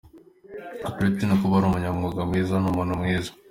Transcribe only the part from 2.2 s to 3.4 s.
mwiza ni n’umuntu mwiza!